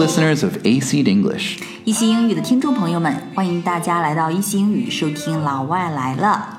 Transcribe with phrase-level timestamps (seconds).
[0.00, 1.02] listeners of AC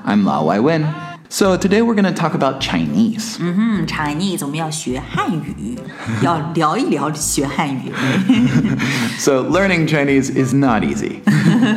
[0.05, 0.85] i'm Lao Wai Win.
[1.29, 3.37] So today we're going to talk about Chinese.
[3.39, 5.75] 嗯哼，Chinese 我们要学汉语，
[6.21, 7.91] 要聊一聊学汉语。
[9.17, 11.21] so learning Chinese is not easy.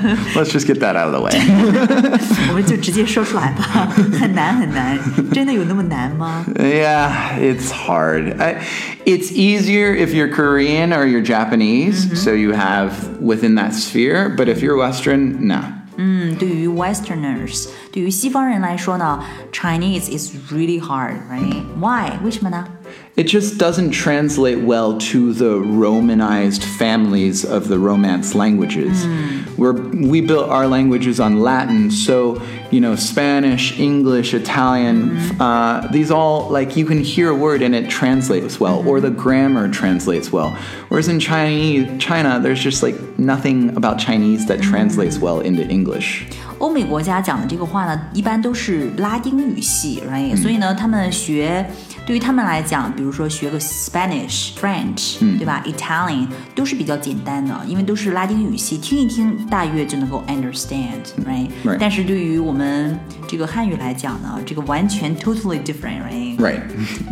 [0.35, 1.31] Let's just get that out of the way.
[2.49, 3.87] 我们就直接说出来吧，
[4.19, 4.97] 很难很难，
[5.31, 6.45] 真的有那么难吗？
[6.55, 8.39] Yeah, it's hard.
[8.39, 8.61] I,
[9.05, 14.29] it's easier if you're Korean or you're Japanese, so you have within that sphere.
[14.35, 15.63] But if you're Western, nah.
[16.01, 19.21] 嗯，对于 Westerners，对于西方人来说呢，
[19.51, 21.61] Chinese is really hard，right?
[21.77, 22.13] Why？
[22.23, 22.65] 为什么呢？
[23.16, 29.04] It just doesn't translate well to the Romanized families of the Romance languages.
[29.04, 29.54] Hmm.
[29.56, 35.40] We're, we built our languages on Latin, so, you know, Spanish, English, Italian, hmm.
[35.40, 39.10] uh, these all, like, you can hear a word and it translates well, or the
[39.10, 39.16] hmm.
[39.16, 40.50] grammar translates well.
[40.88, 46.26] Whereas in Chinese, China, there's just, like, nothing about Chinese that translates well into English.
[46.58, 51.64] 欧美国家讲的这个话呢，一般都是拉丁语系，right？、所以呢，他们学
[52.06, 66.60] 对于他们来讲，比如说学个 Spanish、French，、对吧？Italian 都是比较简单的，因为都是拉丁语系，听一听大约就能够 understand，right？、Right 但是对于我们这个汉语来讲呢，这个完全 totally different，right？、Right.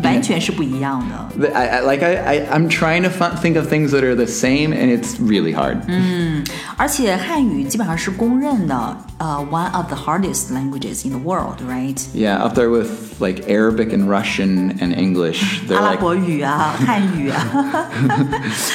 [0.02, 1.50] 完全是不一样的。
[1.54, 4.96] I, I, like, I, I, I'm trying to think of things that are the same, and
[4.96, 5.78] it's really hard.
[5.88, 6.44] 嗯
[6.77, 11.97] 而且汉语基本上是公认的，呃、o n e of the hardest languages in the world，right？
[12.13, 15.61] Yeah, up there with like Arabic and Russian and English.
[15.67, 17.89] They're 阿拉 like 伯语啊、汉语啊，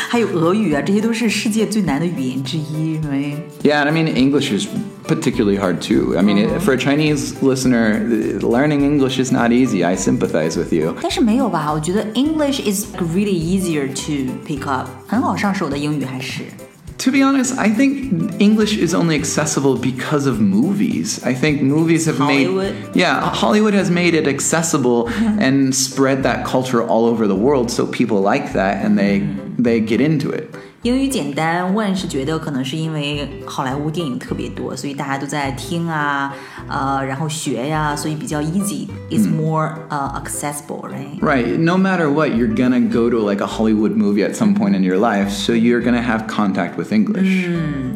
[0.09, 3.37] 还有俄语啊，这些都是世界最难的语言之一，right？
[3.63, 4.67] Yeah, and I mean English is
[5.07, 6.17] particularly hard too.
[6.17, 9.85] I mean, it, for a Chinese listener, th- learning English is not easy.
[9.85, 10.95] I sympathize with you.
[11.01, 11.73] 但是没有吧？
[11.73, 16.43] 我觉得 English is really easier to pick up，很好上手的英语还是。
[17.00, 21.24] To be honest, I think English is only accessible because of movies.
[21.24, 22.74] I think movies have Hollywood?
[22.74, 25.08] made Yeah, Hollywood has made it accessible
[25.40, 29.62] and spread that culture all over the world so people like that and they mm-hmm.
[29.62, 30.54] they get into it.
[30.87, 36.35] 英语简单，问是觉得可能是因为好莱坞电影特别多，所以大家都在听啊，
[36.69, 41.21] 呃，然后学呀，所以比较 easy，is more 呃 accessible，right？
[41.21, 41.57] Right.
[41.59, 44.83] No matter what, you're gonna go to like a Hollywood movie at some point in
[44.83, 47.49] your life, so you're gonna have contact with English.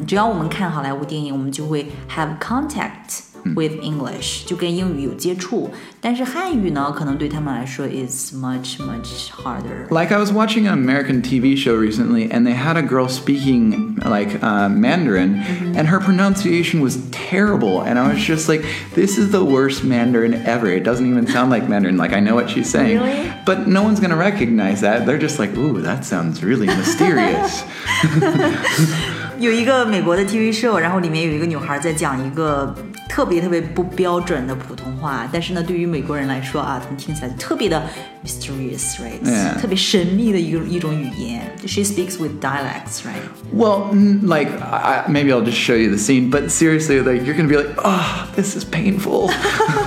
[0.06, 5.70] 只要我们看好莱坞电影，我们就会 have contact with English，、就跟英语有接触。
[6.00, 9.86] 但是汉语呢，可能对他们来说 is much much harder。
[9.90, 13.96] Like I was watching an American TV show recently, and they had a girl speaking
[14.04, 15.40] like uh, Mandarin,
[15.76, 17.82] and her pronunciation was terrible.
[17.82, 20.66] And I was just like, "This is the worst Mandarin ever.
[20.68, 21.96] It doesn't even sound like Mandarin.
[21.96, 23.32] Like I know what she's saying, Really?
[23.44, 25.06] but no one's gonna recognize that.
[25.06, 27.62] They're just like, ooh, that sounds really mysterious."
[29.40, 32.74] 有一个美国的 TV show，然后里面有一个女孩在讲一个
[33.08, 37.82] 特别特别不标准的普通话，但是呢，对于美国人来说啊，他们听起来特别的
[38.24, 39.60] mysterious，right？、 Yeah.
[39.60, 41.42] 特别神秘的一个一种语言。
[41.66, 43.22] She speaks with dialects，right？
[43.54, 47.24] Well, n- like I, I- maybe I'll just show you the scene, but seriously, like
[47.24, 49.30] you're gonna be like, "Oh, this is painful."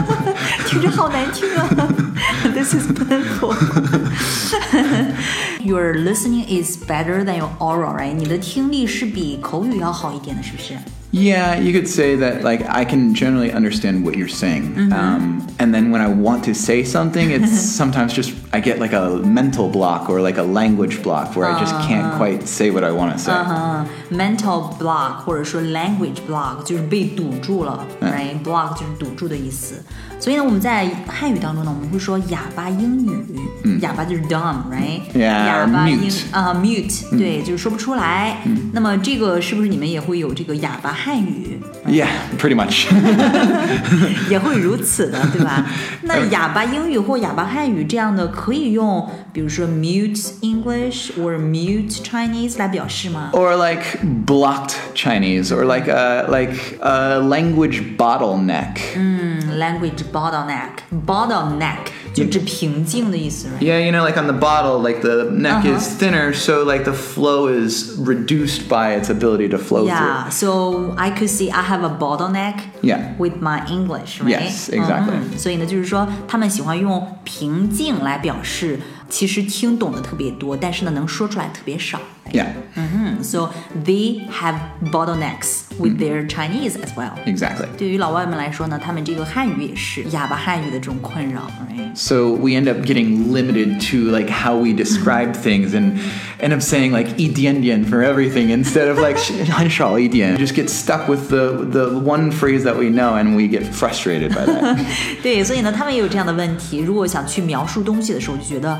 [0.67, 1.67] 听着好难听啊！
[2.53, 3.55] This is painful.
[5.63, 8.13] Your listening is better than your oral, right?
[8.13, 10.73] 你的听力是比口语要好一点的，是不是？
[11.11, 14.91] Yeah, you could say that like I can generally understand what you're saying.
[14.91, 18.93] Um, and then when I want to say something, it's sometimes just I get like
[18.93, 22.83] a mental block or like a language block where I just can't quite say what
[22.83, 23.31] I want to say.
[23.31, 29.83] 嗯，mental block 或者说 language block 就是被堵住了、嗯 r i g h t block 就是堵住的意思。
[30.19, 38.37] 所以呢，我们在汉语当中呢，我们会说哑巴英语，哑巴就是 dumb，right？、嗯 Yeah，哑巴 or 英 mute 啊、mute，对，就是说不出来。
[38.73, 41.59] 那么这个是不是你们也会有这个哑巴汉语？
[41.85, 42.87] Yeah, pretty much.
[44.29, 45.65] 也会如此的，对吧？
[46.03, 53.31] 那哑巴英语或哑巴汉语这样的可以用，比如说 mute English or mute Chinese 来表示吗？
[53.33, 58.75] or like blocked Chinese or like a like a language bottleneck.
[59.57, 60.69] language bottleneck
[61.05, 63.62] bottleneck 就指瓶颈的意思 right?
[63.62, 65.76] Yeah, you know, like on the bottle, like the neck uh-huh.
[65.76, 70.32] is thinner, so like the flow is reduced by its ability to flow yeah, through.
[70.32, 72.60] so I could see I have a bottleneck.
[72.82, 73.14] Yeah.
[73.18, 74.30] With my English, right?
[74.30, 75.16] Yes, exactly.
[75.16, 75.38] Uh-huh.
[75.38, 78.78] 所以呢，就是说他们喜欢用瓶颈来表示。
[79.09, 81.99] 其实听懂的特别多，但是呢，能说出来特别少。
[81.99, 82.05] through.
[82.31, 84.55] Yeah, So they have
[84.91, 87.13] bottlenecks with their Chinese as well.
[87.25, 87.65] exactly.
[87.75, 91.95] 对于老外们来说呢，他们这个汉语也是哑巴汉语的这种困扰，right？
[91.95, 95.93] So we end up getting limited to like how we describe things and
[96.39, 99.17] end up saying like 一点点 for everything instead of like
[99.51, 100.37] 很少一点.
[100.37, 104.29] Just get stuck with the the one phrase that we know and we get frustrated
[104.29, 104.77] by that.
[105.23, 106.77] 对，所以呢，他们也有这样的问题。
[106.77, 108.79] 如果想去描述东西的时候，就觉得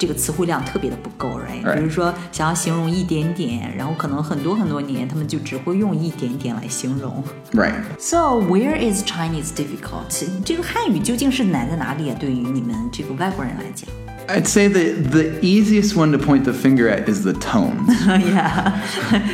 [0.00, 1.64] 这个词汇量特别的不够，right？
[1.64, 7.24] Right 比如说想要形容一点点，然后可能很多很多年，他们就只会用一点点来形容。
[7.52, 7.72] right.
[7.98, 10.26] So where is Chinese difficult？
[10.44, 12.16] 这个汉语究竟是难在哪里啊？
[12.20, 13.88] 对于你们这个外国人来讲
[14.28, 17.86] I'd say the the easiest one to point the finger at is the tones.
[18.06, 18.72] ，Yeah，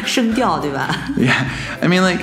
[0.05, 1.47] 声调对吧 yeah.
[1.81, 2.21] I mean like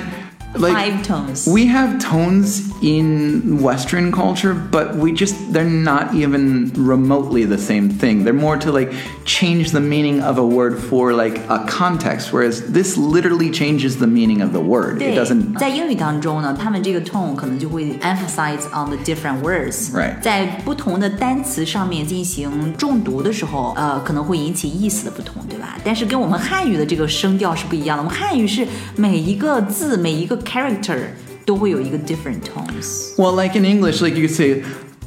[0.54, 1.50] like Five tones.
[1.50, 7.88] We have tones in Western culture, but we just they're not even remotely the same
[7.90, 8.24] thing.
[8.24, 8.92] They're more to like
[9.24, 14.06] change the meaning of a word for like a context, whereas this literally changes the
[14.06, 14.98] meaning of the word.
[14.98, 25.76] 对 It doesn't 在英语当中呢，他们这个 tone 可能就会 emphasize on the different words， Right 在不同的单词上面进行重读的时候，呃，可能会引起意思的不同，对吧？
[25.84, 28.02] 但是跟我们汉语的这个声调是不一样的。
[28.02, 28.66] 我们汉语是
[28.96, 30.98] 每一个字、每一个 character
[31.44, 33.14] 都会有一个 different tones。
[33.16, 34.62] well, like in English, like you could say,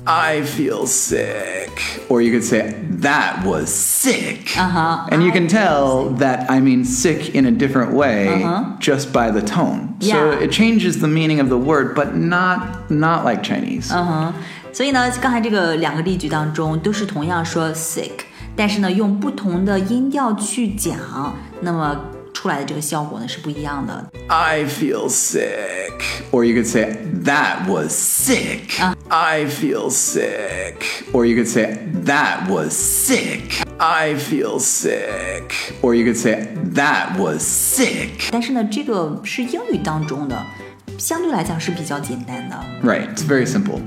[0.06, 1.70] "I feel sick,"
[2.10, 5.08] or you could say, "That was sick," Uh-huh.
[5.10, 8.46] and you can tell that I mean sick in a different way
[8.80, 9.96] just by the tone.
[10.02, 10.32] So Uh-huh.
[10.34, 10.44] Yeah.
[10.44, 13.94] it changes the meaning of the word, but not not like Chinese.
[13.94, 14.34] 嗯哼，
[14.74, 18.26] 所以呢，刚才这个两个例句当中都是同样说 sick，
[18.58, 20.98] 但是呢，用不同的音调去讲，
[21.62, 21.98] 那么
[22.38, 24.12] 出来的这个效果呢是不一样的。
[24.28, 26.02] I feel sick.
[26.32, 28.82] Or you could say, that was sick.
[29.10, 30.76] I feel sick.
[31.14, 33.64] Or you could say, that was sick.
[33.78, 35.52] I feel sick.
[35.82, 38.30] Or you could say, that was sick.
[38.32, 40.44] 但是呢，这个是英语当中的，
[40.98, 42.56] 相对来讲是比较简单的。
[42.84, 43.80] Right, it's very simple.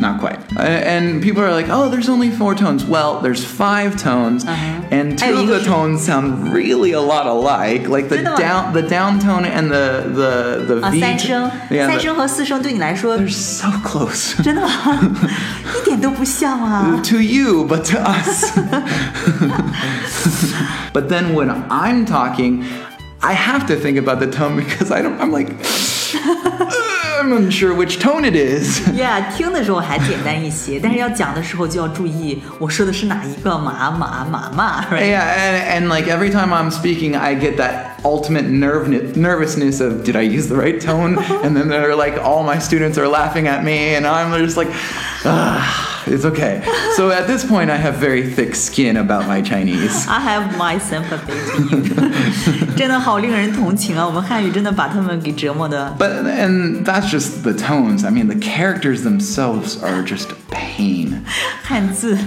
[0.00, 0.38] Not quite.
[0.56, 2.84] A- And people are like, oh, there's only four tones.
[2.84, 4.44] Well, there's five tones,
[4.90, 7.86] and two of the tones sound really a lot alike.
[7.88, 8.38] Like the 真的吗？
[8.38, 11.00] down, the down tone and the the the 啊， V.
[11.00, 14.42] 三声， yeah, 三 the- 声和四声对你来说 they're so close.
[14.42, 14.68] 真的吗？
[15.80, 16.98] 一点都不像啊。
[17.04, 18.50] to you, but to us.
[20.92, 22.64] but then when I'm talking,
[23.22, 25.20] I have to think about the tone because I don't.
[25.20, 25.50] I'm like,
[27.24, 28.80] "Uh, I'm unsure which tone it is.
[28.94, 35.10] Yeah，听的时候还简单一些，但是要讲的时候就要注意，我说的是哪一个马马马马，right？
[35.10, 40.04] Yeah, and, and like every time I'm speaking, I get that ultimate nerve nervousness of
[40.04, 41.18] did I use the right tone?
[41.42, 44.68] and then they're like, all my students are laughing at me, and I'm just like,
[45.24, 46.62] ah, it's okay.
[46.96, 50.06] So at this point, I have very thick skin about my Chinese.
[50.08, 54.06] I have my sympathy to you， 真的好令人同情啊！
[54.06, 55.94] 我们汉语真的把他们给折磨的。
[55.98, 58.04] But and that's just the tones.
[58.04, 61.22] I mean, the characters themselves are just pain.
[61.62, 62.18] 汉字。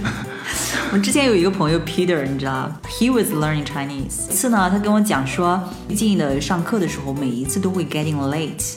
[0.91, 4.29] 我之前有一个朋友 Peter，你知道，He was learning Chinese。
[4.29, 8.75] 一次呢，他跟我讲说，最近的上课的时候，每一次都会 getting late。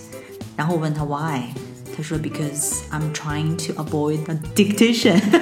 [0.56, 1.42] 然后我问他 why，
[2.00, 5.20] 他说 because I'm trying to avoid a dictation。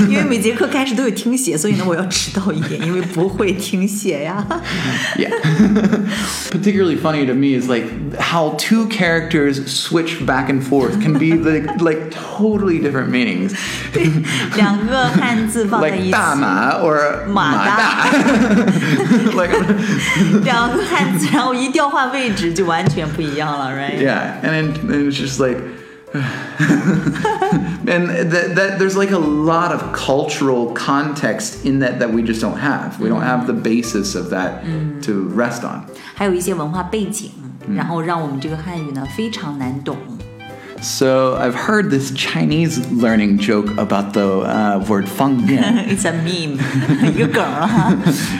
[0.07, 4.45] 因为每节课开始都有听写，所以呢，我要迟到一点，因为不会听写呀。
[5.17, 5.31] Yeah.
[6.51, 7.85] Particularly funny to me is like
[8.19, 13.53] how two characters switch back and forth can be like like totally different meanings.
[14.55, 18.07] 两个汉字放在 Like 一起， dama or 马大。
[19.33, 19.57] like
[20.43, 23.95] 两个汉字，然后一调换位置就完全不一样了，right？
[23.99, 25.57] yeah, and then and it's just like
[27.87, 32.39] and that, that there's like a lot of cultural context in that that we just
[32.41, 32.99] don't have.
[32.99, 34.63] We don't have the basis of that
[35.03, 35.85] to rest on.
[36.15, 37.31] 还有一些文化背景，
[37.75, 39.97] 然后让我们这个汉语呢非常难懂。
[40.81, 45.63] So I've heard this Chinese learning joke about the uh, word 方便.
[45.87, 46.59] It's a meme，
[47.11, 47.93] 一 个梗儿哈，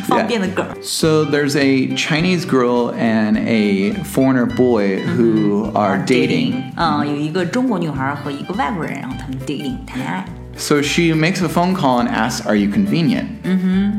[0.08, 0.76] 方便的 梗儿。
[0.84, 6.64] So there's a Chinese girl and a foreigner boy who are dating.
[6.76, 10.26] 嗯，有一个中国女孩和一个外国人，然后他们 dating 谈恋爱。
[10.58, 13.26] So she makes a phone call and asks, "Are you convenient?"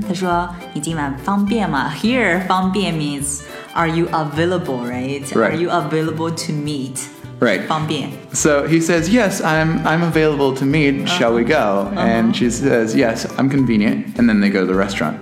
[0.07, 3.41] 他说：“你今晚方便吗？”Here 方便 means
[3.75, 5.21] Are you available, right?
[5.35, 5.53] Right.
[5.53, 7.07] Are you available to meet?
[7.41, 7.67] Right.
[7.67, 8.09] 方便。
[8.33, 11.07] So he says, "Yes, I'm I'm available to meet.
[11.07, 14.79] Shall we go?" And she says, "Yes, I'm convenient." And then they go to the
[14.79, 15.17] restaurant.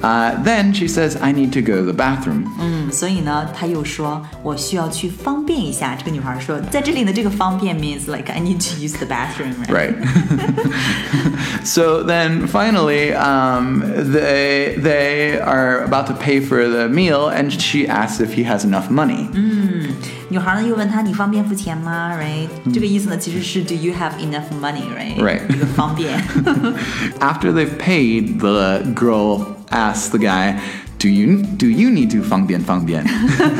[0.00, 2.46] Uh, then she says, I need to go to the bathroom.
[2.60, 5.96] 嗯，所以呢，他又说我需要去方便一下。
[5.96, 9.54] 这个女孩说，在这里的这个方便 means like I need to use the bathroom.
[9.66, 9.96] Right.
[11.64, 17.88] so then finally, um, they they are about to pay for the meal, and she
[17.88, 19.28] asks if he has enough money.
[20.32, 22.12] 女孩呢又问他你方便付钱吗？
[22.14, 25.40] Right，、这个意思呢其实是 Do you have enough money？Right， Right.
[25.48, 26.20] 这个方便。
[27.20, 30.56] After they've paid, the girl asks the guy,
[30.98, 33.04] "Do you do you need to 方便方便?"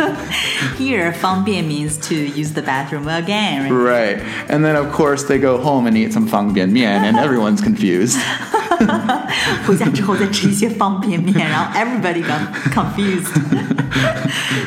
[0.79, 3.71] Here，方便 means to use the bathroom again.
[3.71, 4.19] Right?
[4.19, 4.19] right.
[4.49, 8.19] And then of course they go home and eat some 方便面, and everyone's confused.
[9.67, 12.41] 回家之后再吃一些方便面，然后 everybody got
[12.73, 13.33] confused。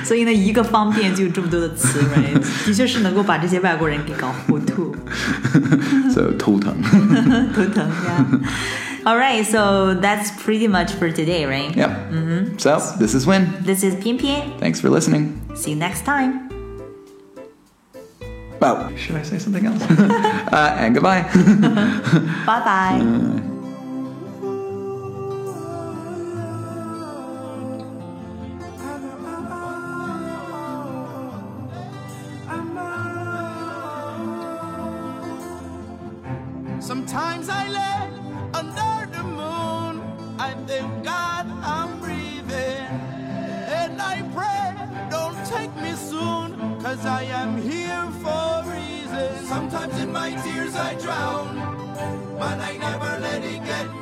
[0.04, 2.66] 所以呢，一个方便就有这么多的词，right？
[2.66, 4.96] 的确是能够把这些外国人给搞糊涂。
[6.14, 6.76] so 头疼.
[7.54, 8.26] 头疼呀。
[9.04, 11.76] All right, so that's pretty much for today, right?
[11.76, 12.60] Yep.
[12.60, 13.48] So this is Win.
[13.66, 15.40] This is 偏偏 Thanks for listening.
[15.56, 16.50] See you next time.
[18.64, 19.82] Oh, should I say something else?
[20.52, 21.24] uh, and goodbye.
[22.46, 23.00] Bye bye.
[23.00, 23.45] Sometimes
[46.97, 49.45] Cause I am here for a reason.
[49.45, 51.57] Sometimes in my tears I drown.
[52.39, 53.96] But I never let it get